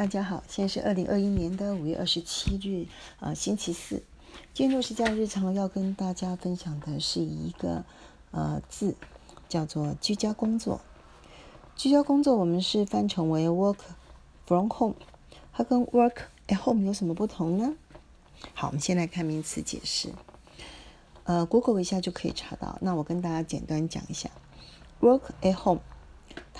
[0.00, 2.86] 大家好，现在是二零二一年的五月二十七日，
[3.18, 4.02] 呃，星期四。
[4.54, 7.84] 今天六十假日常要跟大家分享的是一个
[8.30, 8.96] 呃字，
[9.46, 10.80] 叫做居家工作。
[11.76, 13.76] 居家工作我们是翻成为 work
[14.46, 14.94] from home，
[15.52, 16.16] 它跟 work
[16.48, 17.74] at home 有什么不同呢？
[18.54, 20.14] 好，我们先来看名词解释。
[21.24, 22.78] 呃，Google 一下就可以查到。
[22.80, 24.30] 那我跟大家简单讲一下
[25.02, 25.82] ，work at home。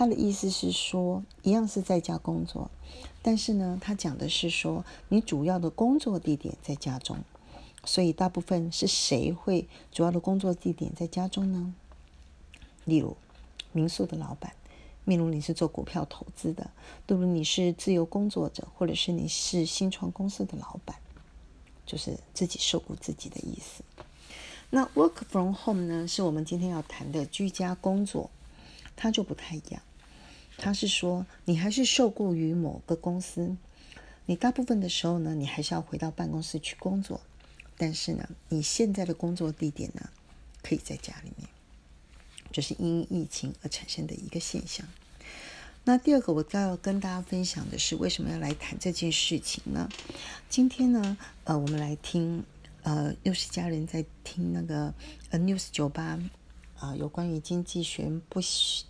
[0.00, 2.70] 他的意思是说，一样是在家工作，
[3.20, 7.18] 但是呢，他讲的是说，你主要的工作地点在家中，
[7.84, 11.74] 所以大部分是谁会主要的工作地点在家中呢？
[12.86, 13.14] 例如，
[13.72, 14.54] 民宿的老板，
[15.04, 16.70] 例如你是做股票投资的，
[17.06, 20.96] 例如你是自由工作者，或者是你是新创公司的老板，
[21.84, 23.84] 就是自己受雇自己的意思。
[24.70, 28.30] 那 work from home 呢，是我们今天要谈的居家工作。
[28.96, 29.80] 它就不太一样，
[30.62, 33.56] 他是说你还是受雇于某个公司，
[34.26, 37.18] 你大部分的时候呢，你还是要回到办公室去工作，
[37.78, 40.10] 但是呢，你现在的工作地点呢，
[40.62, 41.48] 可以在家里面，
[42.52, 44.86] 这是因疫情而产生的一个现象。
[45.84, 49.88] 那第二个我再要跟大家分享的是，为什么要来谈这件事情呢？
[50.50, 52.44] 今天呢，呃，我们来听，
[52.82, 54.92] 呃，又是家人在听那个
[55.30, 56.20] 呃 News 酒吧。
[56.80, 58.40] 啊，有关于经济学不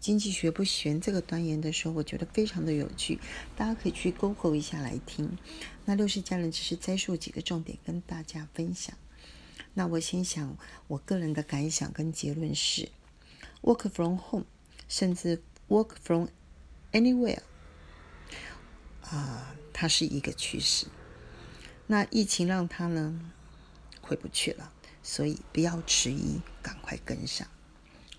[0.00, 3.20] 经济学不玄这个端言的时候，我觉得非常的有趣，
[3.54, 5.36] 大家可以去 Google 一下来听。
[5.84, 8.96] 那六十家人只是摘述几个重点跟大家分享。
[9.74, 10.56] 那我先想
[10.88, 12.88] 我个人的感想跟结论是
[13.60, 14.46] ：work from home，
[14.88, 16.28] 甚至 work from
[16.90, 17.42] anywhere，
[19.02, 20.86] 啊，它是一个趋势。
[21.86, 23.20] 那疫情让它呢
[24.00, 27.46] 回不去了，所以不要迟疑，赶快跟上。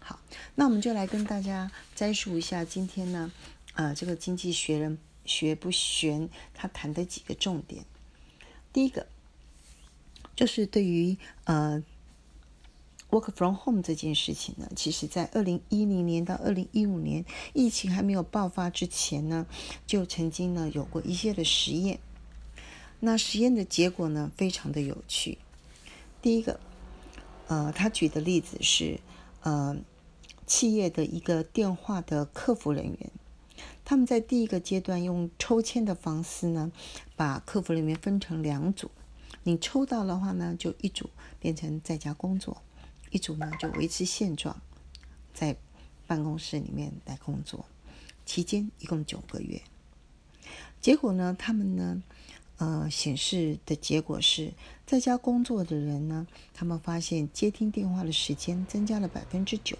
[0.08, 0.20] 好，
[0.54, 3.32] 那我们就来跟大家摘述一下今天呢，
[3.74, 7.84] 呃，这个经济学人学不玄他谈的几个重点。
[8.72, 9.08] 第一个
[10.36, 11.84] 就是对于呃
[13.10, 19.48] work from home 这件事情呢，其实在二零一零年到二零一五年疫情还没有爆发之前呢，
[19.88, 22.00] 就曾经呢有过一些的实验。
[23.00, 25.40] 那实验的结果呢，非常的有趣。
[26.22, 26.60] 第一个，
[27.48, 29.00] 呃，他举的例子是，
[29.42, 29.76] 呃。
[30.46, 33.12] 企业的一个电话的客服人员，
[33.84, 36.72] 他们在第一个阶段用抽签的方式呢，
[37.16, 38.92] 把客服人员分成两组。
[39.44, 42.62] 你抽到的话呢，就一组变成在家工作，
[43.12, 44.60] 一组呢就维持现状，
[45.34, 45.56] 在
[46.08, 47.66] 办公室里面来工作。
[48.26, 49.62] 期间一共九个月。
[50.82, 52.04] 结果呢，他们呢，
[52.58, 54.54] 呃，显示的结果是
[54.86, 59.78] 在家工作的人呢，他们发现接听电话的时间增加了百分之九。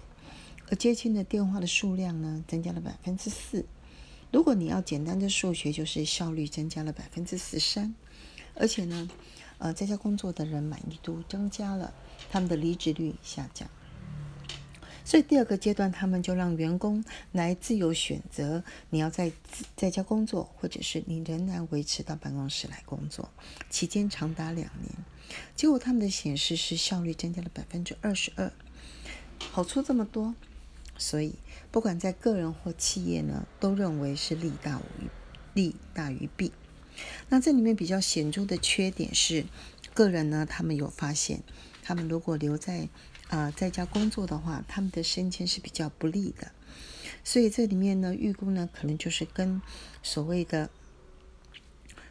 [0.68, 3.64] 而接听的电话的数量呢，增加了百分之四。
[4.32, 7.94] 如果你要简单的数学，就是效率增加了百分之十三。
[8.54, 9.08] 而且呢，
[9.58, 11.94] 呃，在家工作的人满意度增加了，
[12.30, 13.68] 他们的离职率下降。
[15.04, 19.30] 所以第二个阶段，他们就让员工来自由选择，你要在
[19.76, 23.30] 在家工作，或者是你仍然维持到办公室来工作，
[23.70, 24.92] 期间长达两年。
[25.54, 28.50] 结果他们的显示是效率增加了百分之二十二，
[29.52, 30.34] 好处这么多。
[30.98, 31.34] 所以，
[31.70, 35.08] 不管在个人或企业呢，都认为是利大于
[35.54, 36.52] 利大于弊。
[37.28, 39.44] 那这里面比较显著的缺点是，
[39.92, 41.42] 个人呢，他们有发现，
[41.82, 42.88] 他们如果留在
[43.28, 46.52] 啊在家工作的话，他们的升迁是比较不利的。
[47.22, 49.60] 所以这里面呢，预估呢，可能就是跟
[50.02, 50.70] 所谓的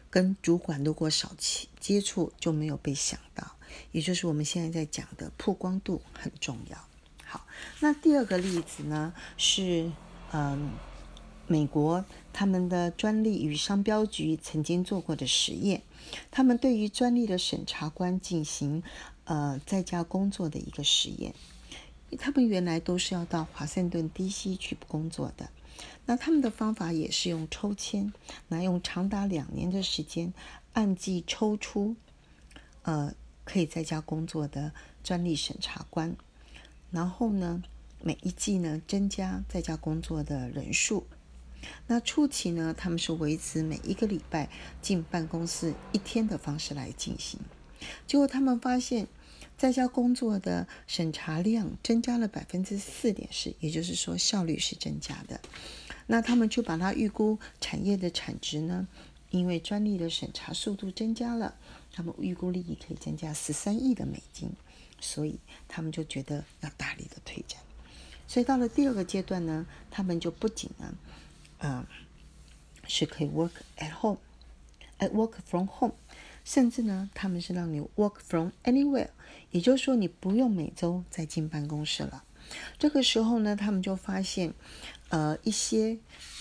[0.08, 3.56] 跟主管如果少接接触，就没有被想到，
[3.90, 6.88] 也就是我们现在在讲的曝光度很重要。
[7.80, 9.90] 那第二个例子呢是，
[10.32, 10.70] 嗯，
[11.46, 15.82] 美国他们的专利与商标局曾经做过的实验，
[16.30, 18.82] 他们对于专利的审查官进行
[19.24, 21.34] 呃在家工作的一个实验，
[22.18, 25.48] 他们原来都是要到华盛顿 DC 去工作的，
[26.04, 28.12] 那他们的方法也是用抽签，
[28.48, 30.32] 那用长达两年的时间
[30.72, 31.96] 按季抽出，
[32.82, 33.14] 呃，
[33.44, 34.72] 可以在家工作的
[35.02, 36.16] 专利审查官。
[36.96, 37.62] 然后呢，
[38.02, 41.06] 每一季呢增加在家工作的人数。
[41.86, 44.48] 那初期呢，他们是维持每一个礼拜
[44.80, 47.38] 进办公室一天的方式来进行。
[48.06, 49.08] 结果他们发现，
[49.58, 55.38] 在家工作的审查量增加了百分之四点四，也就是说效率是增加的。
[56.06, 58.88] 那他们就把它预估产业的产值呢，
[59.28, 61.56] 因为专利的审查速度增加了，
[61.92, 64.50] 他们预估利益可以增加十三亿的美金。
[65.00, 65.38] 所以
[65.68, 67.60] 他们就觉得要大力的推展，
[68.26, 70.94] 所以到了第二个阶段呢，他们就不仅呢，
[71.58, 71.86] 嗯，
[72.86, 74.18] 是可以 work at home，
[74.98, 75.94] 哎，work from home，
[76.44, 79.10] 甚至呢，他们是让你 work from anywhere，
[79.50, 82.24] 也就是说，你不用每周再进办公室了。
[82.78, 84.54] 这个时候呢，他们就发现，
[85.08, 85.98] 呃，一些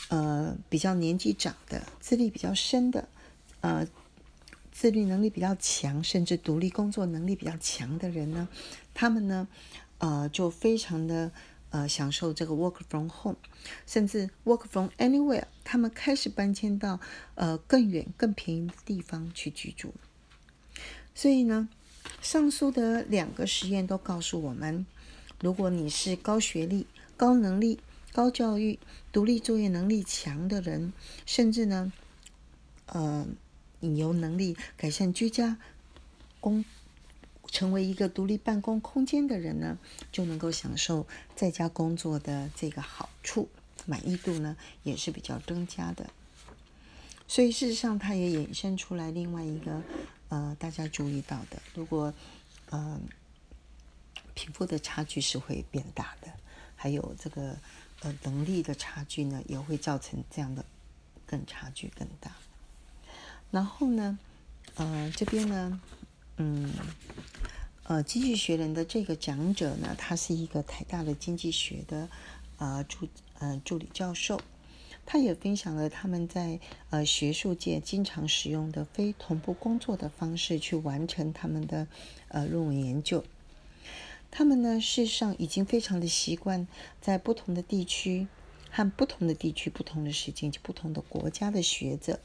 [0.10, 3.08] 呃比较年纪长的、资历比较深的、
[3.62, 3.88] 呃
[4.78, 8.50] 自律能力比较强，甚至独立工作能力比较强的人呢，
[8.94, 9.48] 他们呢，
[10.00, 11.32] 呃，就非常的
[11.70, 13.38] 呃享受这个 work from home，
[13.88, 17.00] 甚至 work from anywhere，他们开始搬迁到
[17.36, 19.94] 呃更远、更便宜的地方去居住。
[21.16, 21.70] 所以呢，
[22.22, 24.86] 上述的两个实验都告诉我们。
[25.40, 26.86] 如果你是高学历、
[27.16, 27.80] 高能力、
[28.12, 28.78] 高教育、
[29.14, 30.92] 独立作业能力强的人，
[31.26, 31.94] 甚至呢，
[32.88, 33.26] 呃，
[33.86, 35.58] 你有能力改善居家
[36.40, 36.66] 工，
[37.48, 39.78] 成为一个独立办公空间的人呢，
[40.12, 41.06] 就能够享受
[41.36, 43.48] 在家工作的这个好处，
[43.86, 46.10] 满意度呢也是比较增加的。
[47.28, 49.82] 所以事实上，它也衍生出来另外一个
[50.30, 52.14] 呃，大家注意到的，如果
[52.72, 53.02] 嗯。
[54.38, 56.28] 贫富的差距是会变大的，
[56.76, 57.56] 还有这个
[58.02, 60.66] 呃能力的差距呢，也会造成这样的
[61.26, 62.36] 更差距更大。
[63.52, 64.20] 然后呢，
[64.76, 65.82] 呃这边呢，
[66.38, 66.74] 嗯，
[67.84, 72.10] 呃经济学人的这个讲者呢，他是一个台大的经济学的
[72.58, 73.08] 呃助
[73.40, 74.42] 呃助理教授，
[75.06, 76.60] 他也分享了他们在
[76.90, 81.88] 呃学术界经常使用的非同步工作的方式去完成他们的
[82.28, 83.24] 呃论文研究。
[84.32, 86.68] 他们呢，事实上已经非常的习惯
[87.00, 88.28] 在不同的地区
[88.76, 92.20] 和不同的地区、不同的时间及不同的国家的学者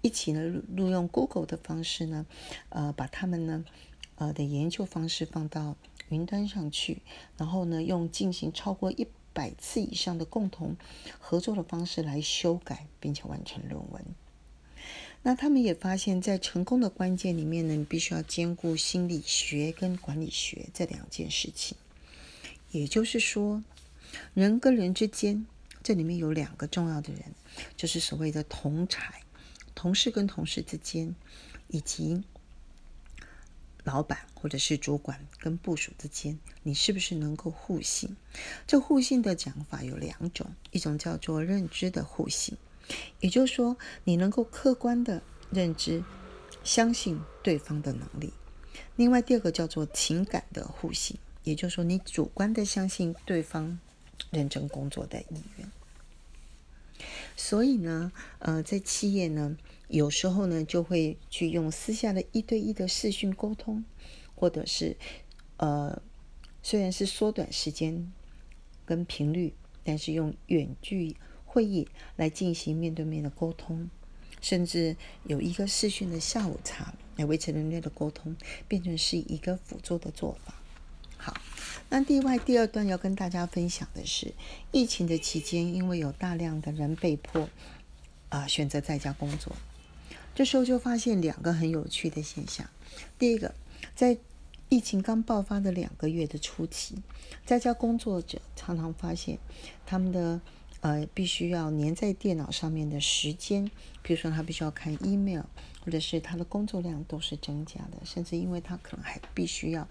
[0.00, 0.40] 一起呢，
[0.74, 2.24] 录用 Google 的方式呢，
[2.70, 3.66] 呃，把他们呢，
[4.14, 5.76] 呃的研究方式放到
[6.08, 7.02] 云端上去，
[7.36, 10.74] 然后呢，用进行超过一百次以上的共同
[11.18, 14.02] 合作的方式来修改并且完成论文。
[15.22, 21.76] 那他们也发现，在成功的关键里面呢，你必须要兼顾心理学跟管理学这两件事情。
[22.70, 23.62] 也就是说，
[24.32, 25.44] 人跟人之间，
[25.90, 27.20] 这里面有两个重要的人，
[27.76, 29.24] 就是所谓的同才，
[29.74, 31.16] 同事跟同事之间，
[31.66, 32.22] 以及
[33.82, 38.16] 老板或者是主管跟部署之间，你是不是能够互信？
[38.68, 42.56] 这互信的讲法有两种，一种叫做认知的互信。
[43.18, 45.20] 也就是说，你能够客观的
[45.50, 46.04] 认知、
[46.62, 48.32] 相信对方的能力。
[48.94, 53.76] 另外，第二个叫做情感的互信，也就是说，你主观的相信对方
[54.30, 55.68] 认真工作的意愿。
[57.36, 59.56] 所以呢，呃，在企业呢，
[59.88, 63.84] 有时候呢，就会去用私下的一对一的视讯沟通，
[64.34, 64.96] 或者是
[65.56, 66.02] 呃，
[66.62, 68.12] 虽然是缩短时间
[68.84, 69.54] 跟频率，
[69.84, 71.16] 但是用远距。
[71.52, 73.90] 会议来进行面对面的沟通，
[74.40, 78.36] 甚至有一个视讯的下午茶来维持人类的沟通，
[78.68, 80.59] 变成是一个辅助的做法。
[81.90, 84.32] 那另外第二段要跟大家分享的是，
[84.72, 87.48] 疫情的期间，因为有大量的人被迫
[88.30, 89.54] 啊选择在家工作，
[90.34, 92.66] 这时候就发现两个很有趣的现象。
[93.18, 93.54] 第一个，
[93.94, 94.16] 在
[94.70, 96.96] 疫情刚爆发的两个月的初期，
[97.44, 99.38] 在家工作者常常发现
[99.84, 100.40] 他们的。
[100.82, 103.70] 呃，必须要粘在电脑上面的时间，
[104.02, 105.42] 比如说他必须要看 email，
[105.84, 109.86] 或者是他的工作量都是增加的，甚至因为他可能还必须要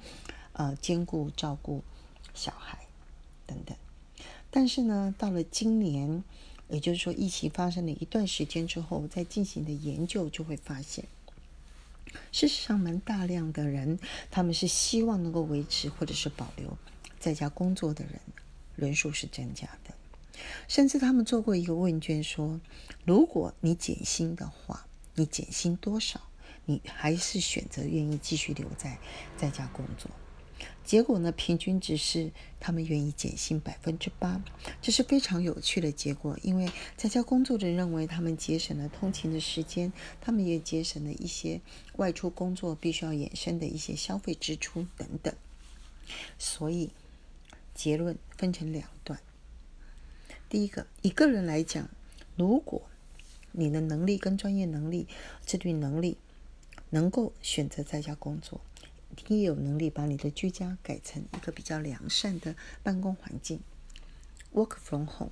[0.60, 1.82] 呃兼顾照顾
[2.34, 2.80] 小孩
[3.48, 3.78] 等等。
[4.52, 6.22] 但是呢，到了今年，
[6.68, 11.06] 也就是说疫情发生了一段时间之后，在进行的研究就会发现，
[12.34, 13.98] 事实上蛮大量的人，
[14.30, 16.78] 他们是希望能够维持或者是保留
[17.22, 18.20] 在家工作的人
[18.76, 19.94] 人数是增加的。
[20.68, 22.60] 甚至他们做过一个问卷，说：
[23.06, 26.20] 如果你减薪的话，你减薪多少？
[26.66, 28.98] 你还是选择愿意继续留在
[29.38, 30.12] 在家工作？
[30.90, 34.42] 结果呢，平均值是他们愿意减薪百分之八，
[34.82, 36.36] 这是非常有趣的结果。
[36.42, 36.68] 因为
[36.98, 41.62] 在家工作者认为他们节省了通勤的时间，他们也节省了一些
[41.98, 45.32] 外出工作必须要衍生的一些消费支出等等。
[46.40, 46.90] 所以
[47.76, 49.20] 结论分成两段。
[50.50, 51.88] 第一个，一个人来讲，
[52.36, 52.82] 如果
[53.52, 55.08] 你的能力跟专业能力、
[55.46, 56.18] 自律能力
[56.90, 58.60] 能够选择在家工作，
[59.28, 63.60] 你有能力把你的居家改成一个比较良善的办公环境
[64.54, 65.32] ，work from home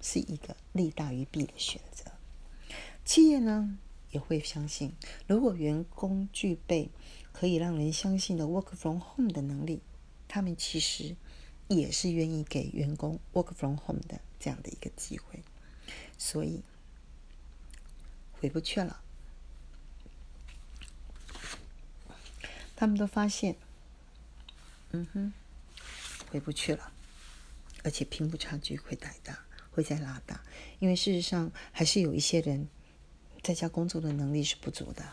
[0.00, 2.10] 是一个利大于弊的选择。
[3.04, 3.78] 企业呢
[4.10, 4.92] 也会相信，
[5.26, 6.90] 如果员工具备
[7.32, 9.80] 可以让人相信的 work from home 的能力，
[10.28, 11.16] 他们其实
[11.68, 14.20] 也是愿意给员工 work from home 的。
[14.44, 15.40] 这样的一个机会，
[16.18, 16.64] 所以
[18.32, 19.00] 回不去了。
[22.82, 23.54] 他们都发现，
[24.90, 25.32] 嗯哼，
[26.32, 26.90] 回不去了，
[27.84, 29.38] 而且贫富差距会太大，
[29.70, 30.42] 会再拉大。
[30.80, 32.68] 因为事实上，还是有一些人
[33.40, 35.04] 在家工作的能力是不足的。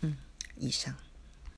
[0.00, 0.16] 嗯，
[0.56, 0.96] 以上。